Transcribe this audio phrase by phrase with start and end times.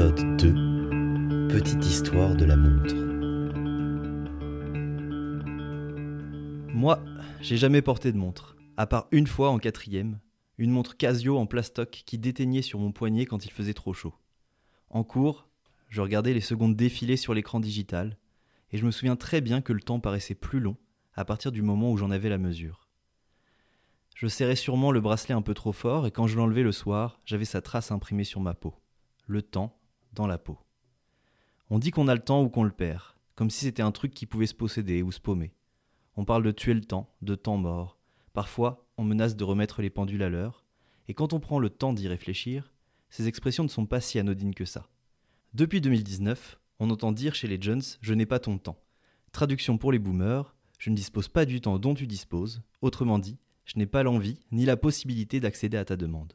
[0.00, 2.94] Épisode 2 Petite histoire de la montre.
[6.72, 7.04] Moi,
[7.42, 10.18] j'ai jamais porté de montre, à part une fois en quatrième,
[10.56, 14.14] une montre Casio en plastoc qui déteignait sur mon poignet quand il faisait trop chaud.
[14.88, 15.50] En cours,
[15.90, 18.16] je regardais les secondes défiler sur l'écran digital,
[18.72, 20.78] et je me souviens très bien que le temps paraissait plus long
[21.12, 22.88] à partir du moment où j'en avais la mesure.
[24.16, 27.20] Je serrais sûrement le bracelet un peu trop fort, et quand je l'enlevais le soir,
[27.26, 28.74] j'avais sa trace imprimée sur ma peau.
[29.26, 29.76] Le temps
[30.12, 30.58] dans la peau.
[31.68, 34.12] On dit qu'on a le temps ou qu'on le perd, comme si c'était un truc
[34.12, 35.54] qui pouvait se posséder ou se paumer.
[36.16, 37.98] On parle de tuer le temps, de temps mort.
[38.32, 40.64] Parfois, on menace de remettre les pendules à l'heure.
[41.08, 42.72] Et quand on prend le temps d'y réfléchir,
[43.08, 44.88] ces expressions ne sont pas si anodines que ça.
[45.54, 48.78] Depuis 2019, on entend dire chez les Jones Je n'ai pas ton temps.
[49.32, 52.62] Traduction pour les boomers Je ne dispose pas du temps dont tu disposes.
[52.82, 56.34] Autrement dit, je n'ai pas l'envie ni la possibilité d'accéder à ta demande.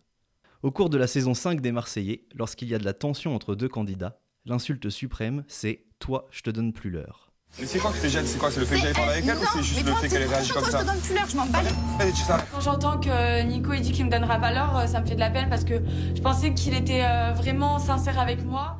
[0.66, 3.54] Au cours de la saison 5 des Marseillais, lorsqu'il y a de la tension entre
[3.54, 7.32] deux candidats, l'insulte suprême, c'est Toi, je te donne plus l'heure.
[7.60, 9.26] Mais c'est quoi que te gêne C'est quoi C'est le fait que j'aille parler avec
[9.28, 11.14] elle ou c'est juste le fait qu'elle ait réagi comme ça Je te donne plus
[11.14, 11.60] l'heure, je m'en bats.
[12.00, 14.88] Allez, tu sais, Quand j'entends que Nico il dit qu'il me donnera pas l'heure, euh,
[14.88, 15.84] ça me fait de la peine parce que
[16.16, 18.80] je pensais qu'il était euh, vraiment sincère avec moi.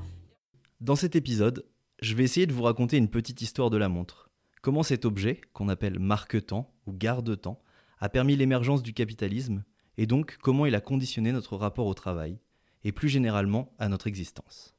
[0.82, 1.68] Dans cet épisode,
[2.02, 4.32] je vais essayer de vous raconter une petite histoire de la montre.
[4.64, 7.62] Comment cet objet, qu'on appelle marque-temps ou garde-temps,
[8.00, 9.64] a permis l'émergence du capitalisme,
[9.98, 12.40] et donc comment il a conditionné notre rapport au travail,
[12.84, 14.76] et plus généralement à notre existence.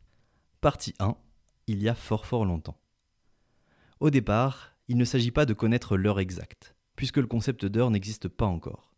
[0.60, 1.16] Partie 1.
[1.66, 2.78] Il y a fort fort longtemps.
[4.00, 8.28] Au départ, il ne s'agit pas de connaître l'heure exacte, puisque le concept d'heure n'existe
[8.28, 8.94] pas encore.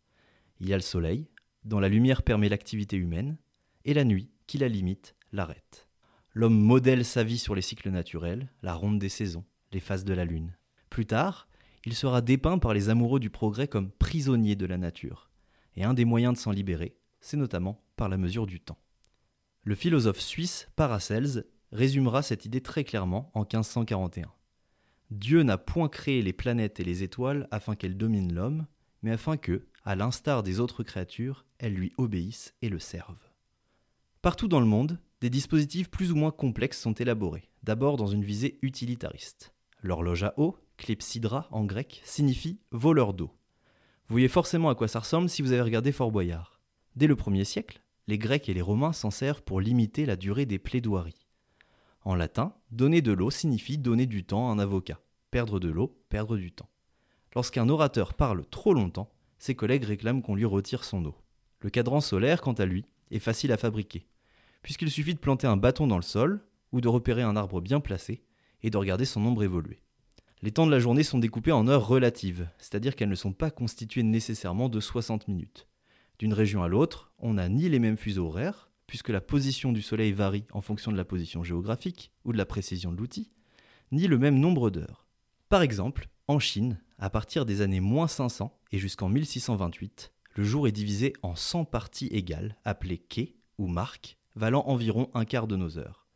[0.59, 1.27] Il y a le soleil,
[1.63, 3.37] dont la lumière permet l'activité humaine,
[3.85, 5.87] et la nuit, qui la limite, l'arrête.
[6.33, 10.13] L'homme modèle sa vie sur les cycles naturels, la ronde des saisons, les phases de
[10.13, 10.55] la lune.
[10.89, 11.47] Plus tard,
[11.85, 15.28] il sera dépeint par les amoureux du progrès comme prisonnier de la nature.
[15.79, 18.77] Et un des moyens de s'en libérer, c'est notamment par la mesure du temps.
[19.63, 24.29] Le philosophe suisse Paracelse résumera cette idée très clairement en 1541.
[25.09, 28.67] Dieu n'a point créé les planètes et les étoiles afin qu'elles dominent l'homme,
[29.03, 33.31] mais afin que, à l'instar des autres créatures, elles lui obéissent et le servent.
[34.21, 38.25] Partout dans le monde, des dispositifs plus ou moins complexes sont élaborés, d'abord dans une
[38.25, 39.53] visée utilitariste.
[39.81, 43.31] L'horloge à eau, clepsydra en grec, signifie voleur d'eau.
[44.09, 46.59] Vous voyez forcément à quoi ça ressemble si vous avez regardé Fort Boyard.
[46.95, 50.47] Dès le 1er siècle, les Grecs et les Romains s'en servent pour limiter la durée
[50.47, 51.27] des plaidoiries.
[52.01, 54.99] En latin, donner de l'eau signifie donner du temps à un avocat.
[55.29, 56.71] Perdre de l'eau, perdre du temps.
[57.35, 61.15] Lorsqu'un orateur parle trop longtemps, ses collègues réclament qu'on lui retire son eau.
[61.59, 64.07] Le cadran solaire, quant à lui, est facile à fabriquer,
[64.63, 67.79] puisqu'il suffit de planter un bâton dans le sol, ou de repérer un arbre bien
[67.79, 68.23] placé,
[68.63, 69.83] et de regarder son ombre évoluer.
[70.41, 73.51] Les temps de la journée sont découpés en heures relatives, c'est-à-dire qu'elles ne sont pas
[73.51, 75.67] constituées nécessairement de 60 minutes.
[76.17, 79.81] D'une région à l'autre, on n'a ni les mêmes fuseaux horaires, puisque la position du
[79.81, 83.31] Soleil varie en fonction de la position géographique ou de la précision de l'outil,
[83.91, 85.07] ni le même nombre d'heures.
[85.49, 90.69] Par exemple, en Chine, à partir des années moins 500 et jusqu'en 1628, le jour
[90.69, 95.57] est divisé en 100 parties égales, appelées quais ou marques, valant environ un quart de
[95.57, 96.07] nos heures.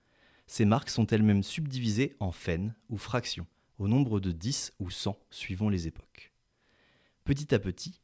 [0.48, 3.48] Ces marques sont elles-mêmes subdivisées en fènes ou fractions,
[3.84, 6.32] au nombre de 10 ou 100 suivant les époques.
[7.26, 8.00] Petit à petit,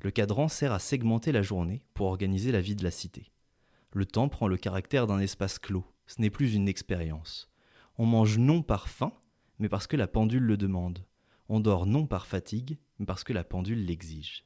[0.00, 3.32] le cadran sert à segmenter la journée pour organiser la vie de la cité.
[3.92, 7.50] Le temps prend le caractère d'un espace clos, ce n'est plus une expérience.
[7.96, 9.14] On mange non par faim,
[9.58, 11.02] mais parce que la pendule le demande.
[11.48, 14.44] On dort non par fatigue, mais parce que la pendule l'exige.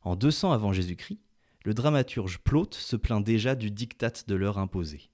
[0.00, 1.20] En 200 avant Jésus-Christ,
[1.66, 5.10] le dramaturge Plaute se plaint déjà du diktat de l'heure imposée.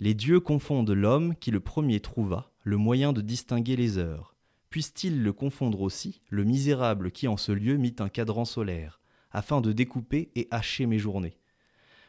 [0.00, 4.34] Les dieux confondent l'homme qui le premier trouva le moyen de distinguer les heures.
[4.70, 9.00] Puisse-t-il le confondre aussi, le misérable qui en ce lieu mit un cadran solaire,
[9.30, 11.38] afin de découper et hacher mes journées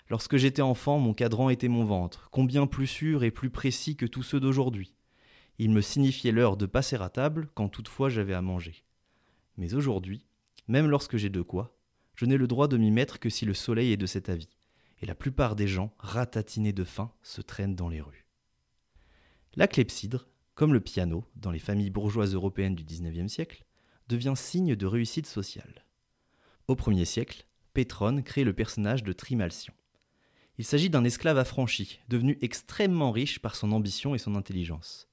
[0.10, 4.08] Lorsque j'étais enfant, mon cadran était mon ventre, combien plus sûr et plus précis que
[4.08, 4.96] tous ceux d'aujourd'hui.
[5.60, 8.84] Il me signifiait l'heure de passer à table quand toutefois j'avais à manger.
[9.58, 10.26] Mais aujourd'hui,
[10.68, 11.78] même lorsque j'ai de quoi,
[12.16, 14.58] je n'ai le droit de m'y mettre que si le soleil est de cet avis,
[15.04, 18.26] et la plupart des gens, ratatinés de faim, se traînent dans les rues.
[19.56, 20.28] La clepsydre,
[20.58, 23.64] comme le piano dans les familles bourgeoises européennes du XIXe siècle,
[24.10, 25.86] devient signe de réussite sociale.
[26.68, 27.46] Au Ier siècle,
[27.76, 29.76] Pétrone crée le personnage de Trimalcion.
[30.58, 35.08] Il s'agit d'un esclave affranchi, devenu extrêmement riche par son ambition et son intelligence.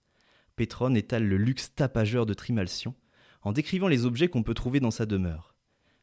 [0.56, 2.94] Pétrone étale le luxe tapageur de Trimalcion
[3.42, 5.54] en décrivant les objets qu'on peut trouver dans sa demeure.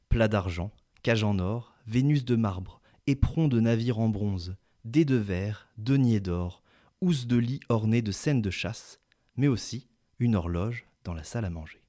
[0.07, 0.71] Plats d'argent,
[1.01, 4.55] cage en or, Vénus de marbre, éperons de navires en bronze,
[4.85, 6.61] dés de verre, deniers d'or,
[7.01, 9.00] housses de lit ornées de scènes de chasse,
[9.41, 9.87] mais aussi
[10.19, 11.81] une horloge dans la salle à manger.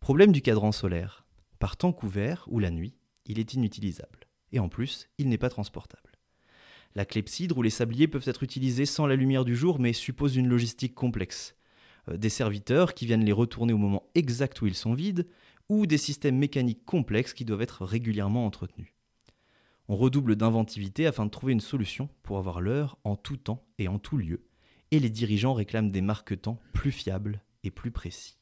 [0.00, 1.24] Problème du cadran solaire.
[1.60, 2.96] Par temps couvert ou la nuit,
[3.26, 4.26] il est inutilisable.
[4.50, 6.18] Et en plus, il n'est pas transportable.
[6.96, 10.34] La clepsydre ou les sabliers peuvent être utilisés sans la lumière du jour, mais supposent
[10.34, 11.54] une logistique complexe.
[12.08, 15.28] Euh, des serviteurs qui viennent les retourner au moment exact où ils sont vides,
[15.68, 18.92] ou des systèmes mécaniques complexes qui doivent être régulièrement entretenus.
[19.86, 23.86] On redouble d'inventivité afin de trouver une solution pour avoir l'heure en tout temps et
[23.86, 24.49] en tout lieu,
[24.90, 28.38] et les dirigeants réclament des marque-temps plus fiables et plus précis.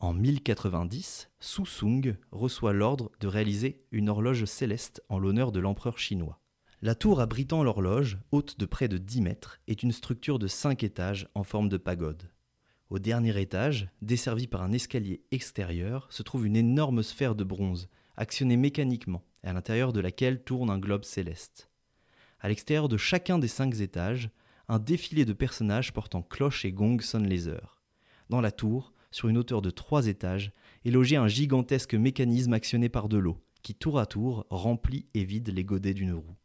[0.00, 5.98] En 1090, Su Sung reçoit l'ordre de réaliser une horloge céleste en l'honneur de l'empereur
[5.98, 6.40] chinois.
[6.80, 10.82] La tour abritant l'horloge, haute de près de 10 mètres, est une structure de 5
[10.82, 12.28] étages en forme de pagode.
[12.90, 17.88] Au dernier étage, desservi par un escalier extérieur, se trouve une énorme sphère de bronze,
[18.16, 21.70] actionnée mécaniquement, à l'intérieur de laquelle tourne un globe céleste.
[22.40, 24.30] À l'extérieur de chacun des cinq étages,
[24.72, 27.82] un défilé de personnages portant cloches et gongs sonne les heures.
[28.30, 30.50] Dans la tour, sur une hauteur de trois étages,
[30.86, 35.24] est logé un gigantesque mécanisme actionné par de l'eau, qui tour à tour remplit et
[35.24, 36.36] vide les godets d'une roue.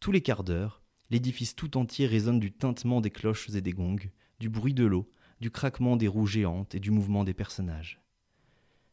[0.00, 4.10] Tous les quarts d'heure, l'édifice tout entier résonne du tintement des cloches et des gongs,
[4.40, 5.08] du bruit de l'eau,
[5.38, 8.00] du craquement des roues géantes et du mouvement des personnages.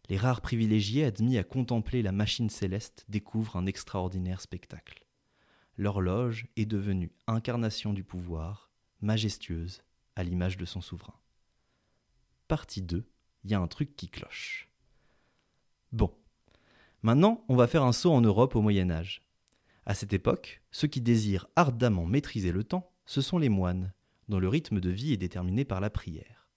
[0.08, 5.04] Les rares privilégiés admis à contempler la machine céleste découvrent un extraordinaire spectacle.
[5.82, 8.70] L'horloge est devenue incarnation du pouvoir,
[9.02, 9.82] majestueuse,
[10.16, 11.16] à l'image de son souverain.
[12.48, 13.04] Partie 2,
[13.44, 14.70] il y a un truc qui cloche.
[15.92, 16.14] Bon,
[17.02, 19.24] maintenant on va faire un saut en Europe au Moyen Âge.
[19.88, 23.92] À cette époque, ceux qui désirent ardemment maîtriser le temps, ce sont les moines,
[24.30, 26.52] dont le rythme de vie est déterminé par la prière.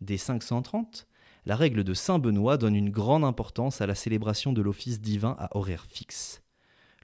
[0.00, 1.08] Dès 530,
[1.46, 5.34] la règle de Saint Benoît donne une grande importance à la célébration de l'office divin
[5.40, 6.42] à horaire fixe.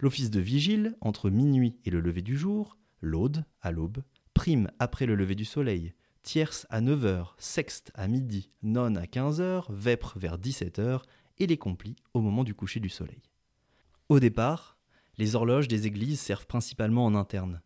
[0.01, 5.07] L'office de vigile, entre minuit et le lever du jour, l'aude, à l'aube, prime après
[5.07, 5.93] le lever du soleil,
[6.23, 11.03] tierce à 9h, sexte à midi, nonne à 15h, vêpres vers 17h
[11.39, 13.23] et les complis au moment du coucher du soleil.
[14.09, 14.79] Au départ,
[15.17, 17.61] les horloges des églises servent principalement en interne.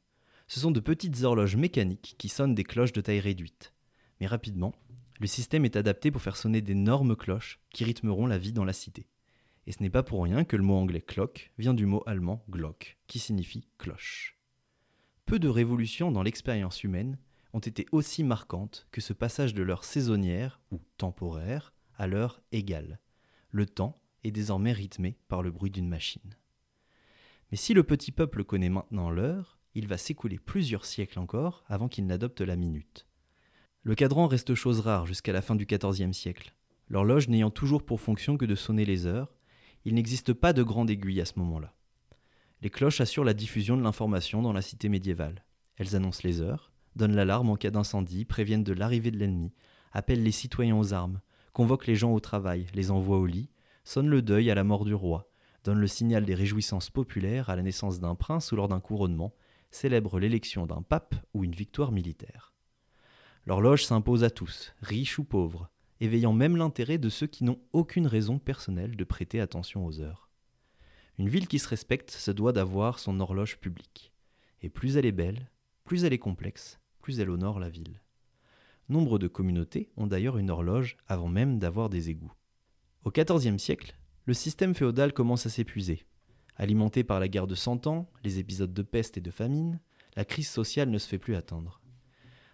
[0.49, 3.75] Ce sont de petites horloges mécaniques qui sonnent des cloches de taille réduite.
[4.20, 4.73] Mais rapidement,
[5.20, 8.73] le système est adapté pour faire sonner d'énormes cloches qui rythmeront la vie dans la
[8.73, 9.06] cité.
[9.67, 12.44] Et ce n'est pas pour rien que le mot anglais clock vient du mot allemand
[12.50, 14.38] glock, qui signifie cloche.
[15.26, 17.19] Peu de révolutions dans l'expérience humaine
[17.53, 22.99] ont été aussi marquantes que ce passage de l'heure saisonnière ou temporaire à l'heure égale.
[23.50, 26.37] Le temps est désormais rythmé par le bruit d'une machine.
[27.50, 31.88] Mais si le petit peuple connaît maintenant l'heure, il va s'écouler plusieurs siècles encore avant
[31.88, 33.06] qu'il n'adopte la minute.
[33.82, 36.55] Le cadran reste chose rare jusqu'à la fin du XIVe siècle.
[36.88, 39.35] L'horloge n'ayant toujours pour fonction que de sonner les heures,
[39.84, 41.75] il n'existe pas de grande aiguille à ce moment-là.
[42.61, 45.44] Les cloches assurent la diffusion de l'information dans la cité médiévale.
[45.76, 49.52] Elles annoncent les heures, donnent l'alarme en cas d'incendie, préviennent de l'arrivée de l'ennemi,
[49.93, 51.20] appellent les citoyens aux armes,
[51.52, 53.50] convoquent les gens au travail, les envoient au lit,
[53.84, 55.29] sonnent le deuil à la mort du roi,
[55.64, 59.34] donne le signal des réjouissances populaires à la naissance d'un prince ou lors d'un couronnement,
[59.70, 62.52] célèbre l'élection d'un pape ou une victoire militaire.
[63.46, 65.69] L'horloge s'impose à tous, riches ou pauvres,
[66.03, 70.29] éveillant même l'intérêt de ceux qui n'ont aucune raison personnelle de prêter attention aux heures.
[71.19, 74.13] Une ville qui se respecte se doit d'avoir son horloge publique.
[74.63, 75.51] Et plus elle est belle,
[75.85, 78.01] plus elle est complexe, plus elle honore la ville.
[78.89, 82.33] Nombre de communautés ont d'ailleurs une horloge avant même d'avoir des égouts.
[83.05, 86.05] Au XIVe siècle, le système féodal commence à s'épuiser.
[86.57, 89.81] Alimenté par la guerre de Cent Ans, les épisodes de peste et de famine,
[90.17, 91.81] la crise sociale ne se fait plus attendre.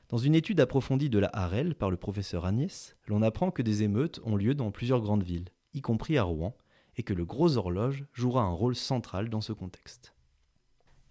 [0.09, 3.83] Dans une étude approfondie de la Harel par le professeur Agnès, l'on apprend que des
[3.83, 6.57] émeutes ont lieu dans plusieurs grandes villes, y compris à Rouen,
[6.97, 10.15] et que le gros horloge jouera un rôle central dans ce contexte.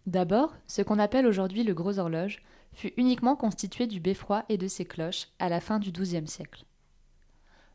[0.07, 2.41] D'abord, ce qu'on appelle aujourd'hui le gros horloge
[2.73, 6.65] fut uniquement constitué du beffroi et de ses cloches à la fin du XIIe siècle.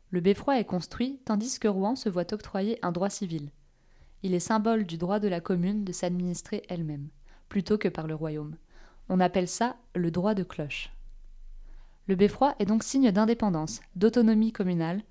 [0.09, 3.49] Le beffroi est construit tandis que Rouen se voit octroyer un droit civil.
[4.23, 7.07] Il est symbole du droit de la commune de s'administrer elle-même,
[7.47, 8.57] plutôt que par le royaume.
[9.07, 10.91] On appelle ça le droit de cloche.
[12.07, 15.01] Le beffroi est donc signe d'indépendance, d'autonomie communale,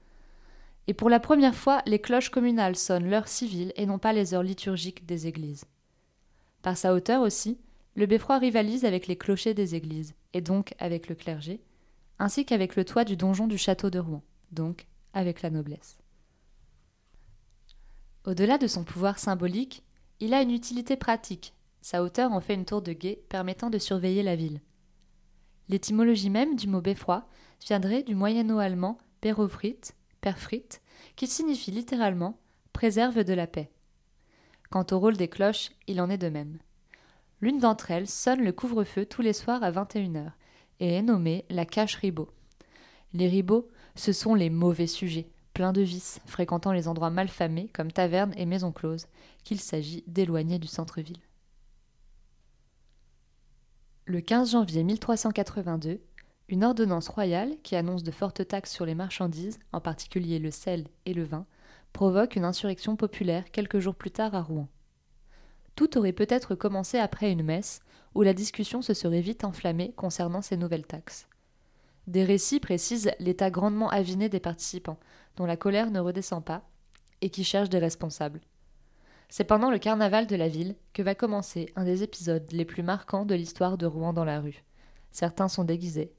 [0.88, 4.34] et pour la première fois, les cloches communales sonnent l'heure civile et non pas les
[4.34, 5.64] heures liturgiques des églises.
[6.60, 7.58] Par sa hauteur aussi,
[7.94, 11.60] le beffroi rivalise avec les clochers des églises, et donc avec le clergé,
[12.18, 15.98] ainsi qu'avec le toit du donjon du château de Rouen, donc avec la noblesse.
[18.24, 19.82] Au-delà de son pouvoir symbolique,
[20.20, 21.54] il a une utilité pratique.
[21.80, 24.60] Sa hauteur en fait une tour de guet permettant de surveiller la ville.
[25.72, 27.26] L'étymologie même du mot beffroi
[27.66, 29.80] viendrait du moyen allemand perofrit,
[30.20, 30.68] perfrit,
[31.16, 32.38] qui signifie littéralement
[32.74, 33.70] préserve de la paix.
[34.68, 36.58] Quant au rôle des cloches, il en est de même.
[37.40, 40.32] L'une d'entre elles sonne le couvre-feu tous les soirs à 21h
[40.80, 42.28] et est nommée la cache ribot.
[43.14, 47.90] Les ribots ce sont les mauvais sujets, pleins de vices, fréquentant les endroits malfamés comme
[47.90, 49.06] tavernes et maisons closes,
[49.42, 51.20] qu'il s'agit d'éloigner du centre-ville.
[54.04, 56.00] Le 15 janvier 1382,
[56.48, 60.88] une ordonnance royale qui annonce de fortes taxes sur les marchandises, en particulier le sel
[61.06, 61.46] et le vin,
[61.92, 64.66] provoque une insurrection populaire quelques jours plus tard à Rouen.
[65.76, 67.78] Tout aurait peut-être commencé après une messe,
[68.16, 71.28] où la discussion se serait vite enflammée concernant ces nouvelles taxes.
[72.08, 74.98] Des récits précisent l'état grandement aviné des participants,
[75.36, 76.68] dont la colère ne redescend pas,
[77.20, 78.40] et qui cherchent des responsables.
[79.34, 82.82] C'est pendant le carnaval de la ville que va commencer un des épisodes les plus
[82.82, 84.62] marquants de l'histoire de Rouen dans la rue.
[85.10, 86.12] Certains sont déguisés,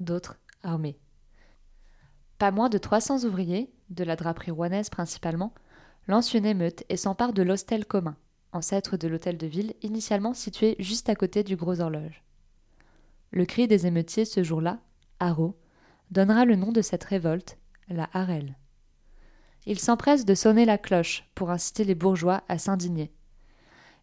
[0.00, 0.98] d'autres armés.
[2.36, 5.54] Pas moins de 300 ouvriers, de la draperie rouennaise principalement,
[6.08, 8.18] lancent une émeute et s'emparent de l'hostel commun,
[8.52, 12.22] ancêtre de l'hôtel de ville initialement situé juste à côté du Gros Horloge.
[13.30, 14.78] Le cri des émeutiers ce jour-là,
[15.20, 15.56] haro,
[16.10, 17.56] donnera le nom de cette révolte,
[17.88, 18.58] la Harel.
[19.70, 23.12] Ils s'empressent de sonner la cloche pour inciter les bourgeois à s'indigner.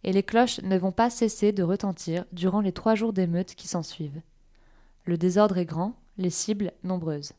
[0.03, 3.67] Et les cloches ne vont pas cesser de retentir durant les trois jours d'émeute qui
[3.67, 4.21] s'ensuivent.
[5.05, 7.33] Le désordre est grand, les cibles nombreuses.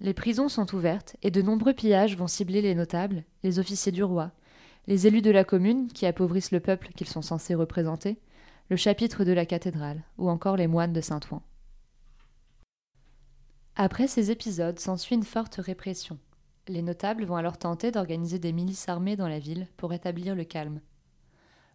[0.00, 4.02] Les prisons sont ouvertes et de nombreux pillages vont cibler les notables, les officiers du
[4.02, 4.32] roi,
[4.88, 8.18] les élus de la commune qui appauvrissent le peuple qu'ils sont censés représenter,
[8.70, 11.42] le chapitre de la cathédrale, ou encore les moines de Saint-Ouen.
[13.76, 16.18] Après ces épisodes s'ensuit une forte répression.
[16.68, 20.44] Les notables vont alors tenter d'organiser des milices armées dans la ville pour rétablir le
[20.44, 20.80] calme.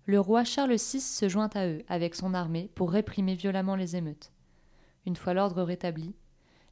[0.06, 3.96] Le roi Charles VI se joint à eux avec son armée pour réprimer violemment les
[3.96, 4.32] émeutes.
[5.06, 6.16] Une fois l'ordre rétabli,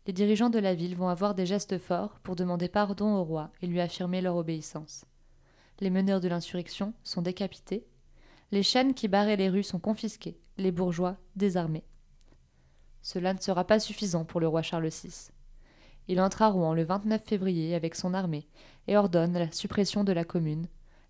[0.07, 3.51] les dirigeants de la ville vont avoir des gestes forts pour demander pardon au roi
[3.61, 5.05] et lui affirmer leur obéissance
[5.81, 7.85] les meneurs de l'insurrection sont décapités,
[8.51, 11.85] les chaînes qui barraient les rues sont confisquées, les bourgeois désarmés.
[13.01, 15.29] Cela ne sera pas suffisant pour le roi Charles VI.
[16.07, 18.47] Il entre à Rouen le 29 février avec son armée
[18.87, 20.67] et ordonne la suppression de la commune,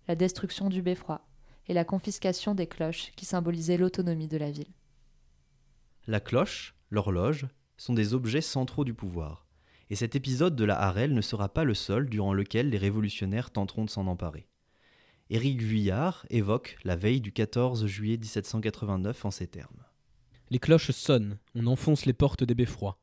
[0.08, 1.22] la destruction du beffroi
[1.68, 4.72] et la confiscation des cloches qui symbolisaient l'autonomie de la ville.
[6.06, 9.46] La cloche, l'horloge, sont des objets centraux du pouvoir,
[9.88, 13.50] et cet épisode de la Harel ne sera pas le seul durant lequel les révolutionnaires
[13.50, 14.48] tenteront de s'en emparer.
[15.30, 19.84] Éric Vuillard évoque la veille du 14 juillet 1789 en ces termes.
[20.52, 22.98] Les cloches sonnent, on enfonce les portes des beffrois.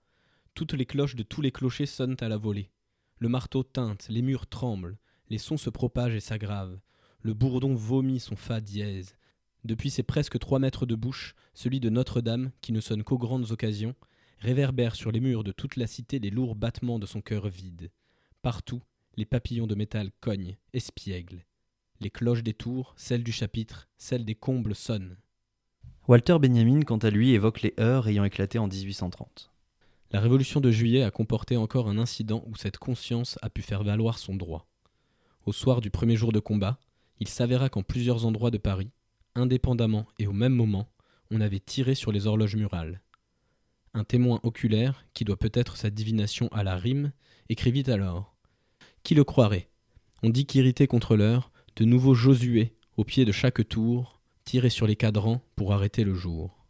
[0.53, 2.71] Toutes les cloches de tous les clochers sonnent à la volée.
[3.19, 4.97] Le marteau teinte, les murs tremblent,
[5.29, 6.81] les sons se propagent et s'aggravent.
[7.21, 9.15] Le bourdon vomit son fa dièse.
[9.63, 13.49] Depuis ses presque trois mètres de bouche, celui de Notre-Dame, qui ne sonne qu'aux grandes
[13.51, 13.95] occasions,
[14.39, 17.91] réverbère sur les murs de toute la cité les lourds battements de son cœur vide.
[18.41, 18.81] Partout,
[19.15, 21.45] les papillons de métal cognent, espièglent.
[22.01, 25.15] Les cloches des tours, celles du chapitre, celles des combles sonnent.
[26.07, 29.51] Walter Benjamin, quant à lui, évoque les heurts ayant éclaté en 1830.
[30.11, 33.83] La Révolution de juillet a comporté encore un incident où cette conscience a pu faire
[33.83, 34.69] valoir son droit.
[35.45, 36.79] Au soir du premier jour de combat,
[37.19, 38.89] il s'avéra qu'en plusieurs endroits de Paris,
[39.35, 40.87] indépendamment et au même moment,
[41.29, 43.01] on avait tiré sur les horloges murales.
[43.93, 47.11] Un témoin oculaire, qui doit peut-être sa divination à la rime,
[47.49, 48.37] écrivit alors
[49.03, 49.67] Qui le croirait?
[50.23, 54.16] On dit qu'irrité contre l'heure, de nouveau Josué, au pied de chaque tour,
[54.47, 56.65] tirait sur les cadrans pour arrêter le jour.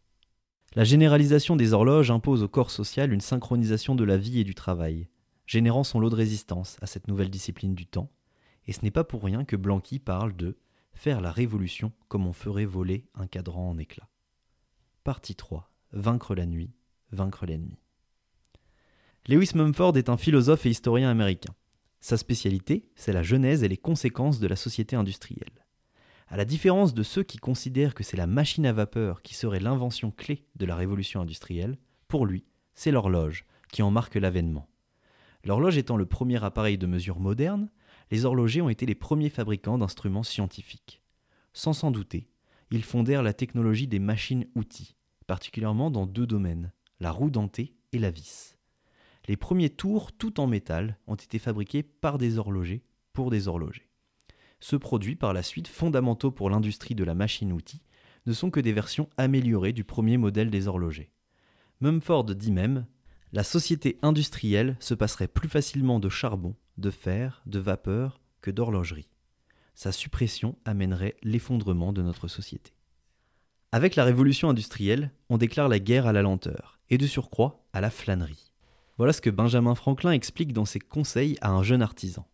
[0.74, 4.56] La généralisation des horloges impose au corps social une synchronisation de la vie et du
[4.56, 5.08] travail,
[5.46, 8.10] générant son lot de résistance à cette nouvelle discipline du temps,
[8.66, 10.58] et ce n'est pas pour rien que Blanqui parle de
[10.94, 14.10] faire la révolution comme on ferait voler un cadran en éclats.
[15.04, 15.72] Partie 3.
[15.92, 16.72] Vaincre la nuit,
[17.12, 17.78] vaincre l'ennemi.
[19.28, 21.54] Lewis Mumford est un philosophe et historien américain.
[22.00, 25.67] Sa spécialité, c'est la genèse et les conséquences de la société industrielle.
[26.30, 29.62] À la différence de ceux qui considèrent que c'est la machine à vapeur qui serait
[29.62, 31.78] l'invention clé de la révolution industrielle,
[32.10, 32.44] pour lui,
[32.76, 34.68] c'est l'horloge qui en marque l'avènement.
[35.46, 37.70] L'horloge étant le premier appareil de mesure moderne,
[38.12, 41.02] les horlogers ont été les premiers fabricants d'instruments scientifiques.
[41.54, 42.30] Sans s'en douter,
[42.72, 48.12] ils fondèrent la technologie des machines-outils, particulièrement dans deux domaines, la roue dentée et la
[48.12, 48.58] vis.
[49.30, 53.87] Les premiers tours, tout en métal, ont été fabriqués par des horlogers pour des horlogers.
[54.60, 57.82] Ceux produits par la suite, fondamentaux pour l'industrie de la machine-outil,
[58.26, 61.12] ne sont que des versions améliorées du premier modèle des horlogers.
[61.80, 62.86] Mumford dit même
[63.32, 69.10] La société industrielle se passerait plus facilement de charbon, de fer, de vapeur que d'horlogerie.
[69.76, 72.74] Sa suppression amènerait l'effondrement de notre société.
[73.72, 77.82] Avec la révolution industrielle, on déclare la guerre à la lenteur, et de surcroît à
[77.82, 78.54] la flânerie.
[78.98, 82.28] Voilà ce que Benjamin Franklin explique dans ses conseils à un jeune artisan.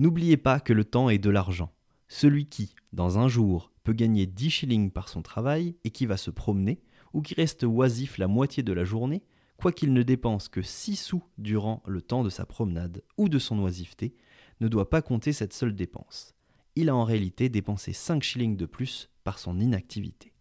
[0.00, 1.74] N'oubliez pas que le temps est de l'argent.
[2.08, 6.16] Celui qui, dans un jour, peut gagner 10 shillings par son travail et qui va
[6.16, 6.80] se promener,
[7.12, 9.22] ou qui reste oisif la moitié de la journée,
[9.58, 13.58] quoiqu'il ne dépense que 6 sous durant le temps de sa promenade ou de son
[13.58, 14.14] oisiveté,
[14.62, 16.34] ne doit pas compter cette seule dépense.
[16.76, 20.32] Il a en réalité dépensé 5 shillings de plus par son inactivité.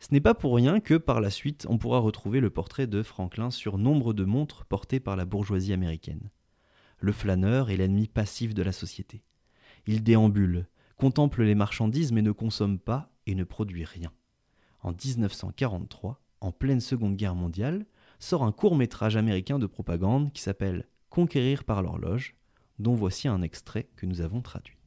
[0.00, 3.02] Ce n'est pas pour rien que par la suite on pourra retrouver le portrait de
[3.02, 6.28] Franklin sur nombre de montres portées par la bourgeoisie américaine.
[7.00, 9.22] Le flâneur est l'ennemi passif de la société.
[9.86, 14.12] Il déambule, contemple les marchandises mais ne consomme pas et ne produit rien.
[14.80, 17.86] En 1943, en pleine Seconde Guerre mondiale,
[18.18, 22.36] sort un court métrage américain de propagande qui s'appelle Conquérir par l'horloge,
[22.78, 24.77] dont voici un extrait que nous avons traduit.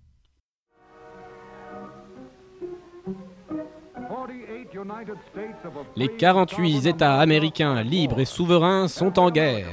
[5.95, 9.67] Les 48 États américains libres et souverains sont en guerre.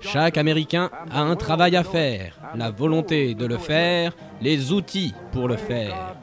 [0.00, 5.48] Chaque Américain a un travail à faire, la volonté de le faire, les outils pour
[5.48, 6.16] le faire.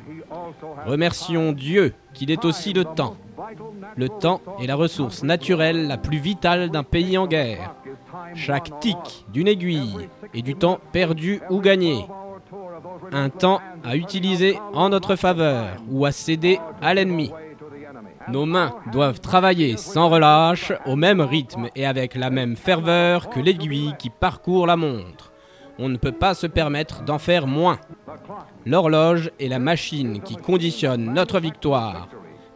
[0.85, 3.15] Remercions Dieu qu'il est aussi le temps.
[3.95, 7.75] Le temps est la ressource naturelle la plus vitale d'un pays en guerre.
[8.33, 12.05] Chaque tic d'une aiguille est du temps perdu ou gagné.
[13.11, 17.31] Un temps à utiliser en notre faveur ou à céder à l'ennemi.
[18.29, 23.39] Nos mains doivent travailler sans relâche, au même rythme et avec la même ferveur que
[23.39, 25.31] l'aiguille qui parcourt la montre.
[25.77, 27.79] On ne peut pas se permettre d'en faire moins.
[28.65, 32.07] L'horloge est la machine qui conditionne notre victoire,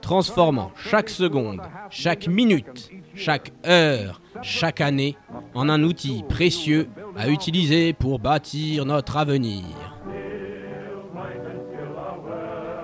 [0.02, 5.18] transformant chaque seconde, chaque minute, chaque heure, chaque année
[5.54, 9.89] en un outil précieux à utiliser pour bâtir notre avenir.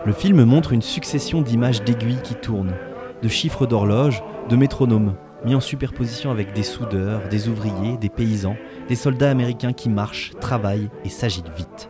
[0.06, 2.76] Le film montre une succession d'images d'aiguilles qui tournent,
[3.24, 8.56] de chiffres d'horloge, de métronomes, mis en superposition avec des soudeurs, des ouvriers, des paysans,
[8.88, 11.90] des soldats américains qui marchent, travaillent et s'agitent vite.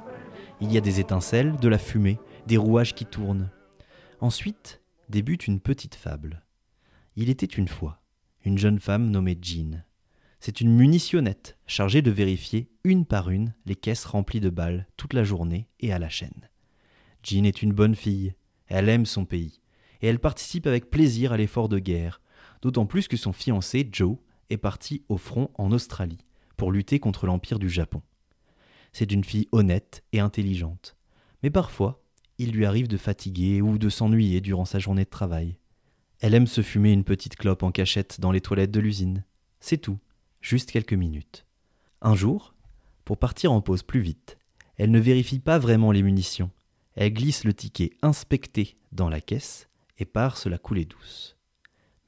[0.61, 2.17] Il y a des étincelles, de la fumée,
[2.47, 3.49] des rouages qui tournent.
[4.21, 6.41] Ensuite débute une petite fable.
[7.17, 7.99] Il était une fois
[8.45, 9.83] une jeune femme nommée Jean.
[10.39, 15.13] C'est une munitionnette chargée de vérifier une par une les caisses remplies de balles toute
[15.13, 16.47] la journée et à la chaîne.
[17.25, 18.35] Jean est une bonne fille,
[18.67, 19.59] elle aime son pays,
[20.01, 22.21] et elle participe avec plaisir à l'effort de guerre,
[22.61, 24.17] d'autant plus que son fiancé, Joe,
[24.51, 26.23] est parti au front en Australie
[26.55, 28.01] pour lutter contre l'Empire du Japon.
[28.93, 30.95] C'est une fille honnête et intelligente,
[31.41, 32.01] mais parfois
[32.37, 35.57] il lui arrive de fatiguer ou de s'ennuyer durant sa journée de travail.
[36.19, 39.23] Elle aime se fumer une petite clope en cachette dans les toilettes de l'usine.
[39.59, 39.97] C'est tout,
[40.41, 41.45] juste quelques minutes.
[42.01, 42.53] Un jour,
[43.03, 44.37] pour partir en pause plus vite,
[44.77, 46.51] elle ne vérifie pas vraiment les munitions,
[46.95, 51.37] elle glisse le ticket inspecté dans la caisse et part se la couler douce.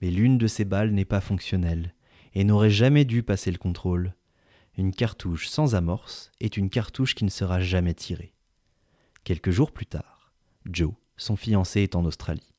[0.02, 1.94] Mais l'une de ces balles n'est pas fonctionnelle
[2.34, 4.14] et n'aurait jamais dû passer le contrôle.
[4.78, 8.34] Une cartouche sans amorce est une cartouche qui ne sera jamais tirée.
[9.24, 10.32] Quelques jours plus tard,
[10.66, 12.54] Joe, son fiancé, est en Australie.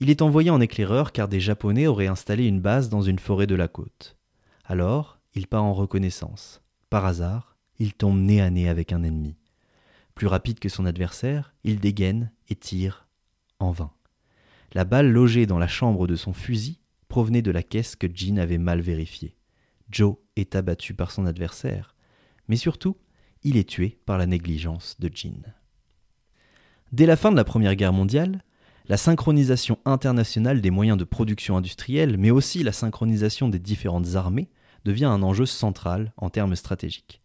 [0.00, 3.46] Il est envoyé en éclaireur car des Japonais auraient installé une base dans une forêt
[3.46, 4.16] de la côte.
[4.64, 6.60] Alors, il part en reconnaissance.
[6.90, 9.36] Par hasard, il tombe nez à nez avec un ennemi.
[10.14, 13.06] Plus rapide que son adversaire, il dégaine et tire
[13.58, 13.92] en vain.
[14.74, 18.38] La balle logée dans la chambre de son fusil provenait de la caisse que Jean
[18.38, 19.36] avait mal vérifiée.
[19.90, 21.94] Joe est abattu par son adversaire,
[22.48, 22.96] mais surtout,
[23.42, 25.42] il est tué par la négligence de Jean.
[26.92, 28.42] Dès la fin de la Première Guerre mondiale,
[28.88, 34.50] la synchronisation internationale des moyens de production industrielle, mais aussi la synchronisation des différentes armées,
[34.84, 37.22] devient un enjeu central en termes stratégiques.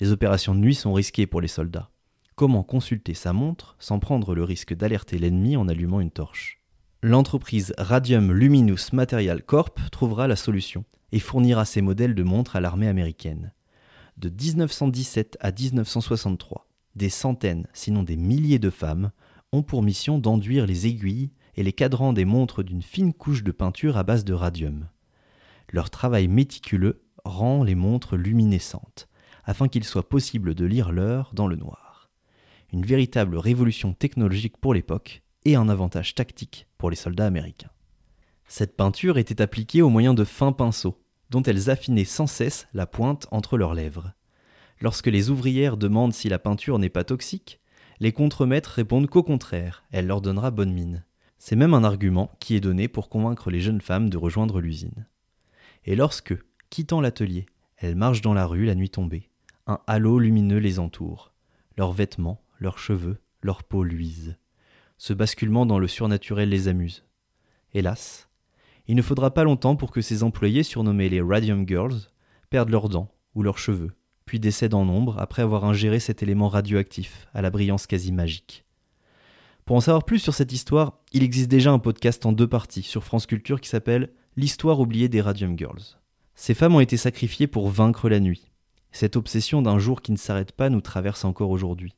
[0.00, 1.90] Les opérations de nuit sont risquées pour les soldats.
[2.38, 6.60] Comment consulter sa montre sans prendre le risque d'alerter l'ennemi en allumant une torche?
[7.02, 12.60] L'entreprise Radium Luminous Material Corp trouvera la solution et fournira ses modèles de montres à
[12.60, 13.52] l'armée américaine.
[14.18, 19.10] De 1917 à 1963, des centaines, sinon des milliers de femmes
[19.50, 23.50] ont pour mission d'enduire les aiguilles et les cadrans des montres d'une fine couche de
[23.50, 24.86] peinture à base de radium.
[25.72, 29.08] Leur travail méticuleux rend les montres luminescentes,
[29.42, 31.87] afin qu'il soit possible de lire l'heure dans le noir
[32.72, 37.70] une véritable révolution technologique pour l'époque et un avantage tactique pour les soldats américains.
[38.46, 42.86] Cette peinture était appliquée au moyen de fins pinceaux, dont elles affinaient sans cesse la
[42.86, 44.12] pointe entre leurs lèvres.
[44.80, 47.60] Lorsque les ouvrières demandent si la peinture n'est pas toxique,
[48.00, 51.04] les contremaîtres répondent qu'au contraire, elle leur donnera bonne mine.
[51.38, 55.06] C'est même un argument qui est donné pour convaincre les jeunes femmes de rejoindre l'usine.
[55.84, 56.36] Et lorsque,
[56.70, 59.30] quittant l'atelier, elles marchent dans la rue la nuit tombée,
[59.66, 61.32] un halo lumineux les entoure.
[61.76, 64.36] Leurs vêtements, leurs cheveux, leur peau luise.
[64.96, 67.04] Ce basculement dans le surnaturel les amuse.
[67.72, 68.28] Hélas,
[68.86, 72.10] il ne faudra pas longtemps pour que ces employés surnommés les Radium Girls
[72.50, 73.92] perdent leurs dents ou leurs cheveux,
[74.24, 78.64] puis décèdent en nombre après avoir ingéré cet élément radioactif à la brillance quasi magique.
[79.66, 82.82] Pour en savoir plus sur cette histoire, il existe déjà un podcast en deux parties
[82.82, 85.98] sur France Culture qui s'appelle L'histoire oubliée des Radium Girls.
[86.34, 88.50] Ces femmes ont été sacrifiées pour vaincre la nuit.
[88.92, 91.94] Cette obsession d'un jour qui ne s'arrête pas nous traverse encore aujourd'hui.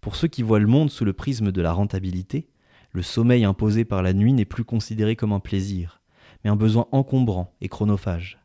[0.00, 2.48] Pour ceux qui voient le monde sous le prisme de la rentabilité,
[2.92, 6.02] Le sommeil imposé par la nuit n'est plus considéré comme un plaisir,
[6.42, 8.40] mais un besoin encombrant et chronophage.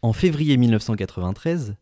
[0.00, 1.76] En février 1993,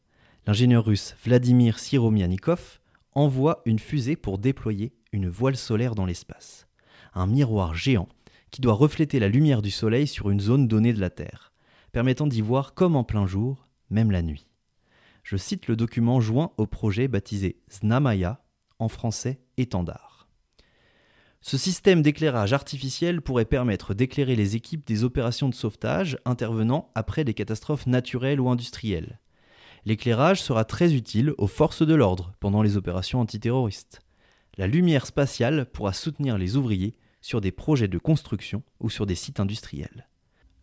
[0.47, 2.81] l'ingénieur russe Vladimir Siromianikov
[3.15, 6.67] envoie une fusée pour déployer une voile solaire dans l'espace,
[7.15, 8.09] un miroir géant
[8.51, 11.53] qui doit refléter la lumière du Soleil sur une zone donnée de la Terre,
[11.93, 14.49] permettant d'y voir comme en plein jour, même la nuit.
[15.23, 18.43] Je cite le document joint au projet baptisé Znamaya,
[18.83, 20.29] en français étendard.
[21.41, 27.25] Ce système d'éclairage artificiel pourrait permettre d'éclairer les équipes des opérations de sauvetage intervenant après
[27.25, 29.19] des catastrophes naturelles ou industrielles.
[29.85, 34.01] L'éclairage sera très utile aux forces de l'ordre pendant les opérations antiterroristes.
[34.57, 39.17] La lumière spatiale pourra soutenir les ouvriers sur des projets de construction ou sur des
[39.17, 40.09] sites industriels.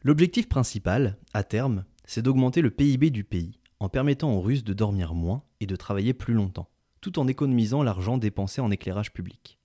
[0.03, 4.73] L'objectif principal, à terme, c'est d'augmenter le PIB du pays en permettant aux Russes de
[4.73, 6.69] dormir moins et de travailler plus longtemps,
[7.01, 9.59] tout en économisant l'argent dépensé en éclairage public.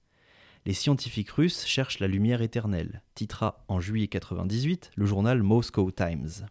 [0.67, 6.47] Les scientifiques russes cherchent la lumière éternelle, titra en juillet 98 le journal Moscow Times.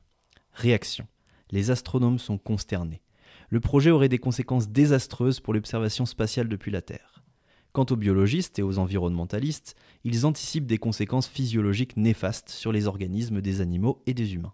[0.53, 1.07] Réaction.
[1.49, 3.01] Les astronomes sont consternés.
[3.49, 7.23] Le projet aurait des conséquences désastreuses pour l'observation spatiale depuis la Terre.
[7.71, 13.41] Quant aux biologistes et aux environnementalistes, ils anticipent des conséquences physiologiques néfastes sur les organismes
[13.41, 14.53] des animaux et des humains.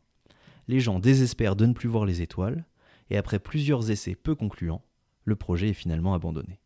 [0.69, 2.65] Les gens désespèrent de ne plus voir les étoiles,
[3.09, 4.83] et après plusieurs essais peu concluants,
[5.29, 6.59] le projet est finalement abandonné.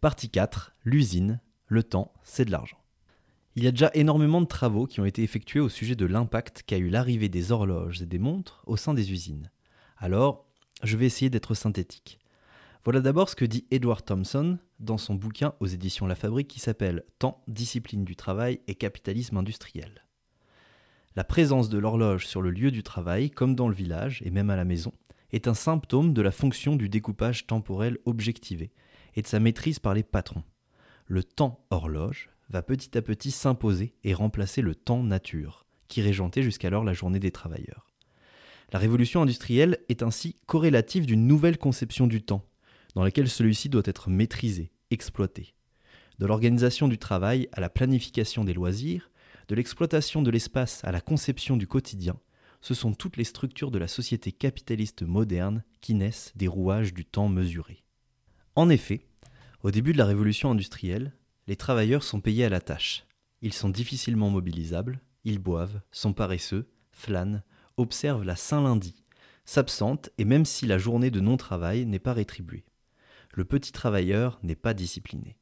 [0.00, 0.74] Partie 4.
[0.84, 2.78] L'usine, le temps, c'est de l'argent.
[3.54, 6.64] Il y a déjà énormément de travaux qui ont été effectués au sujet de l'impact
[6.66, 9.50] qu'a eu l'arrivée des horloges et des montres au sein des usines.
[9.96, 10.44] Alors,
[10.82, 12.18] je vais essayer d'être synthétique.
[12.84, 16.60] Voilà d'abord ce que dit Edward Thompson dans son bouquin aux éditions La Fabrique qui
[16.60, 20.04] s'appelle Temps, discipline du travail et capitalisme industriel.
[21.16, 24.50] La présence de l'horloge sur le lieu du travail, comme dans le village et même
[24.50, 24.92] à la maison,
[25.32, 28.72] est un symptôme de la fonction du découpage temporel objectivé
[29.14, 30.44] et de sa maîtrise par les patrons.
[31.06, 36.42] Le temps horloge va petit à petit s'imposer et remplacer le temps nature, qui régentait
[36.42, 37.86] jusqu'alors la journée des travailleurs.
[38.72, 42.44] La révolution industrielle est ainsi corrélative d'une nouvelle conception du temps,
[42.94, 45.54] dans laquelle celui-ci doit être maîtrisé, exploité.
[46.18, 49.10] De l'organisation du travail à la planification des loisirs,
[49.48, 52.18] de l'exploitation de l'espace à la conception du quotidien,
[52.66, 57.04] ce sont toutes les structures de la société capitaliste moderne qui naissent des rouages du
[57.04, 57.84] temps mesuré.
[58.56, 59.06] En effet,
[59.62, 61.12] au début de la révolution industrielle,
[61.46, 63.06] les travailleurs sont payés à la tâche.
[63.40, 67.44] Ils sont difficilement mobilisables, ils boivent, sont paresseux, flânent,
[67.76, 69.04] observent la Saint-Lundi,
[69.44, 72.64] s'absentent et même si la journée de non-travail n'est pas rétribuée.
[73.32, 75.36] Le petit travailleur n'est pas discipliné.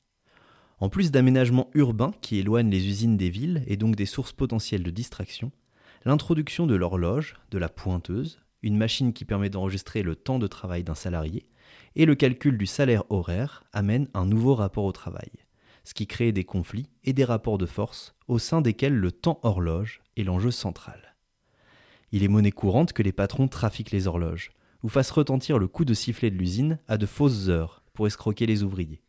[0.78, 4.82] En plus d'aménagements urbains qui éloignent les usines des villes et donc des sources potentielles
[4.82, 5.52] de distraction,
[6.04, 10.84] l'introduction de l'horloge, de la pointeuse, une machine qui permet d'enregistrer le temps de travail
[10.84, 11.48] d'un salarié,
[11.96, 15.30] et le calcul du salaire horaire amènent un nouveau rapport au travail,
[15.84, 19.38] ce qui crée des conflits et des rapports de force au sein desquels le temps
[19.42, 21.16] horloge est l'enjeu central.
[22.12, 25.84] Il est monnaie courante que les patrons trafiquent les horloges, ou fassent retentir le coup
[25.84, 29.02] de sifflet de l'usine à de fausses heures pour escroquer les ouvriers.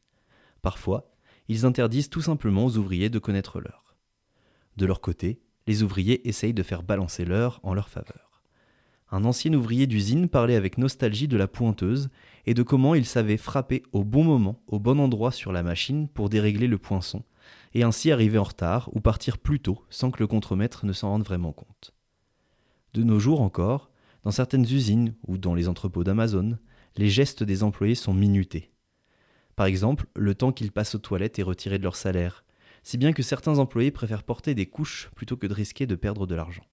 [0.62, 1.12] Parfois,
[1.48, 3.96] ils interdisent tout simplement aux ouvriers de connaître l'heure.
[4.78, 8.42] De leur côté, les ouvriers essayent de faire balancer l'heure en leur faveur.
[9.12, 12.10] Un ancien ouvrier d'usine parlait avec nostalgie de la pointeuse
[12.46, 16.08] et de comment il savait frapper au bon moment, au bon endroit sur la machine
[16.08, 17.24] pour dérégler le poinçon,
[17.74, 21.10] et ainsi arriver en retard ou partir plus tôt sans que le contremaître ne s'en
[21.10, 21.94] rende vraiment compte.
[22.94, 23.92] De nos jours encore,
[24.24, 26.58] dans certaines usines ou dans les entrepôts d'Amazon,
[26.98, 28.72] les gestes des employés sont minutés.
[29.56, 32.45] Par exemple, le temps qu'ils passent aux toilettes est retiré de leur salaire,
[32.86, 36.28] si bien que certains employés préfèrent porter des couches plutôt que de risquer de perdre
[36.28, 36.64] de l'argent.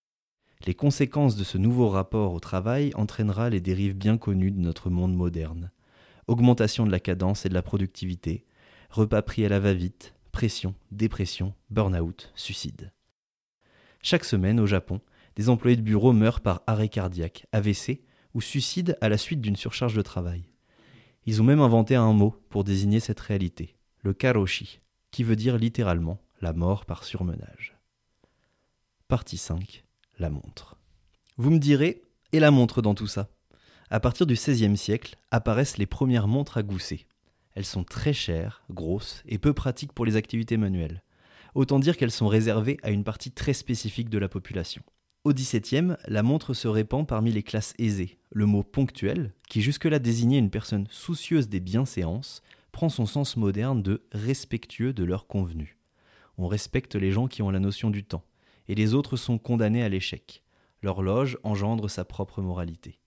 [0.66, 4.90] Les conséquences de ce nouveau rapport au travail entraînera les dérives bien connues de notre
[4.90, 5.70] monde moderne.
[6.29, 8.44] Augmentation de la cadence et de la productivité,
[8.90, 12.92] repas pris à la va-vite, pression, dépression, burn-out, suicide.
[14.03, 15.01] Chaque semaine au Japon,
[15.37, 18.03] des employés de bureau meurent par arrêt cardiaque, AVC
[18.35, 20.44] ou suicide à la suite d'une surcharge de travail.
[21.25, 24.82] Ils ont même inventé un mot pour désigner cette réalité, le karoshi,
[25.12, 27.77] qui veut dire littéralement la mort par surmenage.
[29.07, 29.85] Partie 5.
[30.18, 30.77] La montre.
[31.37, 33.29] Vous me direz, et la montre dans tout ça?
[33.90, 37.07] À partir du XVIe siècle apparaissent les premières montres à gousset.
[37.55, 41.03] Elles sont très chères, grosses et peu pratiques pour les activités manuelles.
[41.55, 44.83] Autant dire qu'elles sont réservées à une partie très spécifique de la population.
[45.25, 48.18] Au XVIIe, la montre se répand parmi les classes aisées.
[48.31, 53.82] Le mot ponctuel, qui jusque-là désignait une personne soucieuse des bienséances, prend son sens moderne
[53.82, 55.78] de respectueux de leur convenu.
[56.38, 58.24] On respecte les gens qui ont la notion du temps,
[58.68, 60.42] et les autres sont condamnés à l'échec.
[60.82, 62.98] L'horloge engendre sa propre moralité.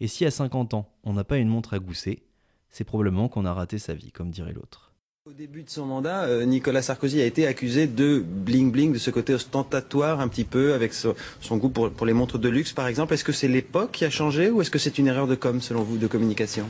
[0.00, 2.22] Et si à 50 ans on n'a pas une montre à gousset,
[2.70, 4.92] c'est probablement qu'on a raté sa vie, comme dirait l'autre.
[5.26, 9.10] Au début de son mandat, euh, Nicolas Sarkozy a été accusé de bling-bling, de ce
[9.10, 12.72] côté ostentatoire un petit peu, avec son, son goût pour, pour les montres de luxe
[12.72, 13.12] par exemple.
[13.12, 15.60] Est-ce que c'est l'époque qui a changé ou est-ce que c'est une erreur de com
[15.60, 16.68] selon vous, de communication?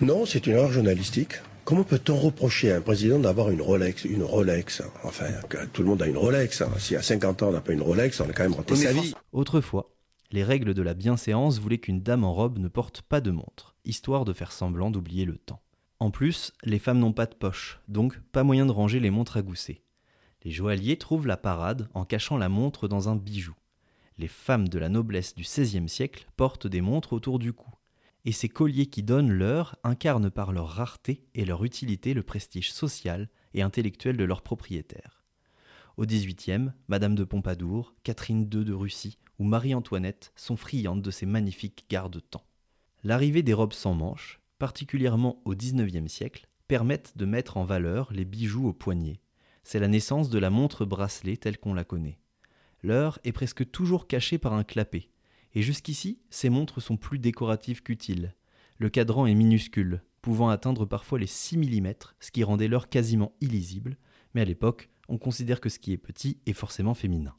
[0.00, 1.34] Non, c'est une erreur journalistique.
[1.64, 5.88] Comment peut-on reprocher à un président d'avoir une Rolex Une Rolex, enfin, que tout le
[5.88, 6.60] monde a une Rolex.
[6.62, 6.70] hein.
[6.78, 8.92] Si à 50 ans on n'a pas une Rolex, on a quand même raté sa
[8.92, 9.14] vie.
[9.32, 9.94] Autrefois,
[10.32, 13.76] les règles de la bienséance voulaient qu'une dame en robe ne porte pas de montre,
[13.84, 15.62] histoire de faire semblant d'oublier le temps.
[16.00, 19.36] En plus, les femmes n'ont pas de poche, donc pas moyen de ranger les montres
[19.36, 19.82] à gousset.
[20.44, 23.54] Les joailliers trouvent la parade en cachant la montre dans un bijou.
[24.18, 27.70] Les femmes de la noblesse du XVIe siècle portent des montres autour du cou.
[28.24, 32.72] Et ces colliers qui donnent l'heure incarnent par leur rareté et leur utilité le prestige
[32.72, 35.24] social et intellectuel de leurs propriétaires.
[35.96, 41.26] Au XVIIIe, Madame de Pompadour, Catherine II de Russie ou Marie-Antoinette sont friandes de ces
[41.26, 42.44] magnifiques garde-temps.
[43.04, 48.24] L'arrivée des robes sans manches, particulièrement au XIXe siècle, permettent de mettre en valeur les
[48.24, 49.20] bijoux au poignet.
[49.64, 52.18] C'est la naissance de la montre bracelet telle qu'on la connaît.
[52.82, 55.08] L'heure est presque toujours cachée par un clapet,
[55.54, 58.34] et jusqu'ici, ces montres sont plus décoratives qu'utiles.
[58.78, 63.32] Le cadran est minuscule, pouvant atteindre parfois les 6 mm, ce qui rendait l'heure quasiment
[63.40, 63.96] illisible,
[64.34, 67.34] mais à l'époque, on considère que ce qui est petit est forcément féminin.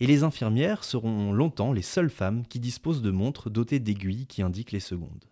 [0.00, 4.42] Et les infirmières seront longtemps les seules femmes qui disposent de montres dotées d'aiguilles qui
[4.42, 5.24] indiquent les secondes.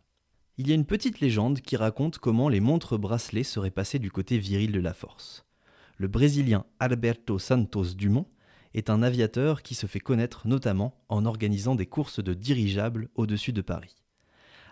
[0.59, 4.11] Il y a une petite légende qui raconte comment les montres bracelets seraient passées du
[4.11, 5.47] côté viril de la force.
[5.97, 8.27] Le Brésilien Alberto Santos Dumont
[8.75, 13.53] est un aviateur qui se fait connaître notamment en organisant des courses de dirigeables au-dessus
[13.53, 13.97] de Paris.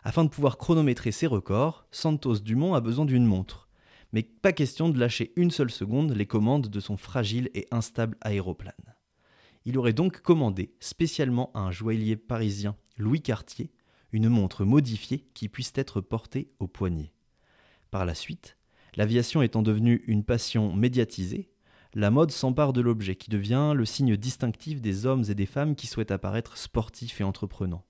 [0.03, 3.69] Afin de pouvoir chronométrer ses records, Santos Dumont a besoin d'une montre,
[4.13, 8.17] mais pas question de lâcher une seule seconde les commandes de son fragile et instable
[8.23, 8.75] aéroplane.
[9.67, 13.71] Il aurait donc commandé spécialement à un joaillier parisien, Louis Cartier,
[14.13, 17.13] une montre modifiée qui puisse être portée au poignet.
[17.91, 18.57] Par la suite,
[18.97, 21.51] l'aviation étant devenue une passion médiatisée,
[21.95, 25.75] la mode s'empare de l'objet qui devient le signe distinctif des hommes et des femmes
[25.75, 27.85] qui souhaitent apparaître sportifs et entreprenants.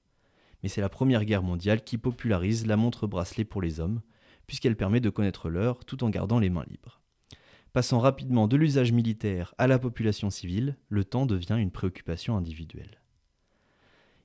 [0.63, 4.01] Mais c'est la Première Guerre mondiale qui popularise la montre bracelet pour les hommes,
[4.47, 7.01] puisqu'elle permet de connaître l'heure tout en gardant les mains libres.
[7.73, 13.01] Passant rapidement de l'usage militaire à la population civile, le temps devient une préoccupation individuelle.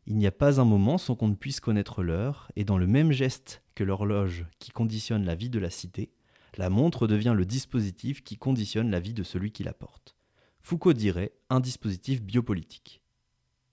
[0.07, 2.87] Il n'y a pas un moment sans qu'on ne puisse connaître l'heure, et dans le
[2.87, 6.11] même geste que l'horloge qui conditionne la vie de la cité,
[6.57, 10.15] la montre devient le dispositif qui conditionne la vie de celui qui la porte.
[10.61, 13.01] Foucault dirait un dispositif biopolitique.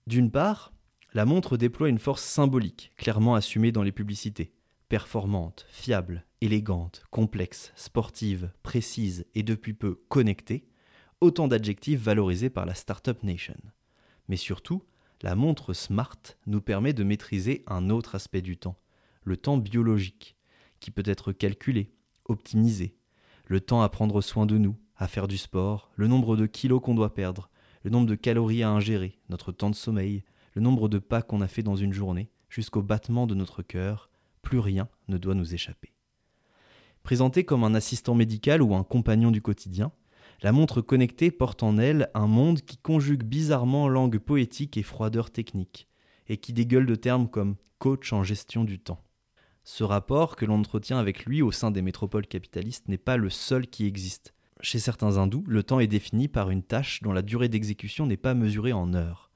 [0.05, 0.73] D'une part,
[1.13, 4.53] la montre déploie une force symbolique, clairement assumée dans les publicités,
[4.89, 10.67] performante, fiable, élégante, complexe, sportive, précise et depuis peu connectée,
[11.21, 13.57] autant d'adjectifs valorisés par la Startup Nation.
[14.27, 14.83] Mais surtout,
[15.21, 16.17] la montre Smart
[16.47, 18.77] nous permet de maîtriser un autre aspect du temps,
[19.23, 20.35] le temps biologique,
[20.79, 21.93] qui peut être calculé,
[22.25, 22.95] optimisé,
[23.45, 26.81] le temps à prendre soin de nous, à faire du sport, le nombre de kilos
[26.81, 27.49] qu'on doit perdre,
[27.83, 31.41] le nombre de calories à ingérer, notre temps de sommeil, le nombre de pas qu'on
[31.41, 34.09] a fait dans une journée, jusqu'au battement de notre cœur,
[34.41, 35.93] plus rien ne doit nous échapper.
[37.01, 39.91] Présentée comme un assistant médical ou un compagnon du quotidien,
[40.41, 45.31] la montre connectée porte en elle un monde qui conjugue bizarrement langue poétique et froideur
[45.31, 45.87] technique,
[46.27, 49.01] et qui dégueule de termes comme coach en gestion du temps.
[49.65, 53.29] Ce rapport que l'on entretient avec lui au sein des métropoles capitalistes n'est pas le
[53.29, 54.33] seul qui existe.
[54.59, 58.17] Chez certains hindous, le temps est défini par une tâche dont la durée d'exécution n'est
[58.17, 59.31] pas mesurée en heures.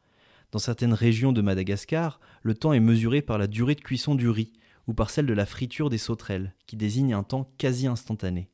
[0.51, 4.29] Dans certaines régions de Madagascar, le temps est mesuré par la durée de cuisson du
[4.29, 4.53] riz
[4.87, 8.49] ou par celle de la friture des sauterelles, qui désigne un temps quasi instantané.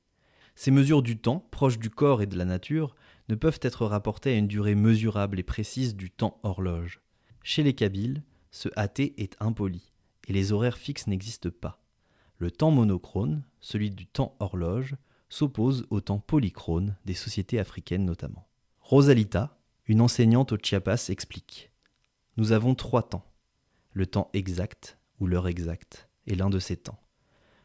[0.55, 2.95] Ces mesures du temps, proches du corps et de la nature,
[3.29, 7.01] ne peuvent être rapportées à une durée mesurable et précise du temps horloge.
[7.43, 9.92] Chez les Kabyles, ce hâté est impoli,
[10.27, 11.83] et les horaires fixes n'existent pas.
[12.37, 14.95] Le temps monochrone, celui du temps horloge,
[15.29, 18.47] s'oppose au temps polychrone des sociétés africaines notamment.
[18.81, 19.57] Rosalita,
[19.87, 21.71] une enseignante au Chiapas, explique
[22.37, 23.25] Nous avons trois temps.
[23.91, 26.99] Le temps exact, ou l'heure exacte, est l'un de ces temps.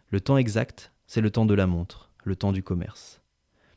[0.08, 3.20] Le temps exact, c'est le temps de la montre, le temps du commerce.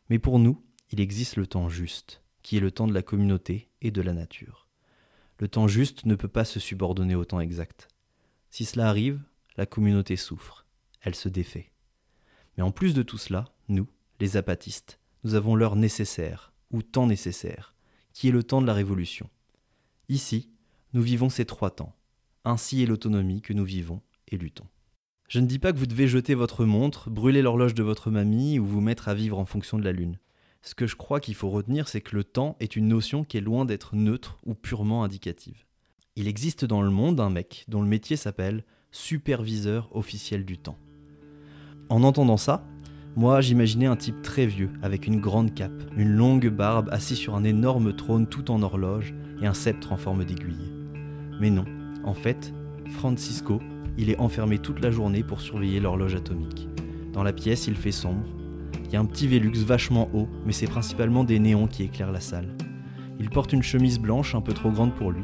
[0.10, 3.70] Mais pour nous, il existe le temps juste, qui est le temps de la communauté
[3.82, 4.68] et de la nature.
[5.40, 7.88] Le temps juste ne peut pas se subordonner au temps exact.
[8.52, 9.22] Si cela arrive,
[9.56, 10.66] la communauté souffre,
[11.02, 11.72] elle se défait.
[12.58, 13.88] Mais en plus de tout cela, nous,
[14.20, 17.74] les apatistes, nous avons l'heure nécessaire, ou temps nécessaire,
[18.12, 19.30] qui est le temps de la révolution.
[20.10, 20.50] Ici,
[20.92, 21.96] nous vivons ces trois temps.
[22.44, 24.68] Ainsi est l'autonomie que nous vivons et luttons.
[25.30, 28.60] Je ne dis pas que vous devez jeter votre montre, brûler l'horloge de votre mamie
[28.60, 30.20] ou vous mettre à vivre en fonction de la lune.
[30.62, 33.38] Ce que je crois qu'il faut retenir, c'est que le temps est une notion qui
[33.38, 35.66] est loin d'être neutre ou purement indicative.
[36.22, 40.78] Il existe dans le monde un mec dont le métier s'appelle superviseur officiel du temps.
[41.90, 42.64] En entendant ça,
[43.16, 47.34] Moi, j'imaginais un type très vieux, avec une grande cape, une longue barbe, assis sur
[47.34, 50.72] un énorme trône tout en horloge et un sceptre en forme d'aiguille.
[51.40, 51.66] Mais non,
[52.04, 52.54] en fait,
[52.92, 53.60] Francisco,
[53.98, 56.70] il est enfermé toute la journée pour surveiller l'horloge atomique.
[57.14, 58.28] Dans la pièce, il fait sombre.
[58.86, 62.12] Il y a un petit Velux vachement haut, mais c'est principalement des néons qui éclairent
[62.12, 62.56] la salle.
[63.20, 65.24] Il porte une chemise blanche un peu trop grande pour lui.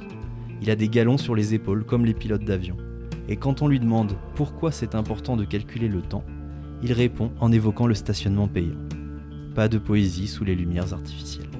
[0.61, 2.77] Il a des galons sur les épaules comme les pilotes d'avion.
[3.27, 6.23] Et quand on lui demande pourquoi c'est important de calculer le temps,
[6.81, 8.77] il répond en évoquant le stationnement payant.
[9.55, 11.56] Pas de poésie sous les lumières artificielles.